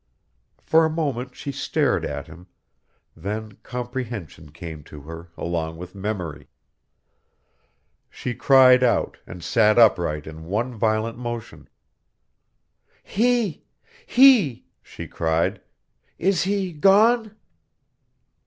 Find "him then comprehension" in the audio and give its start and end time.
2.25-4.49